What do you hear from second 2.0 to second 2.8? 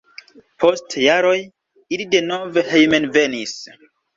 denove